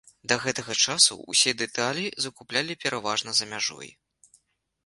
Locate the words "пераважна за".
2.85-3.45